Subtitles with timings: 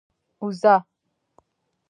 [0.41, 0.75] اوزه؟